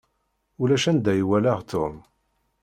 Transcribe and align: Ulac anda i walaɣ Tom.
Ulac 0.61 0.85
anda 0.91 1.11
i 1.21 1.23
walaɣ 1.29 1.59
Tom. 1.71 1.95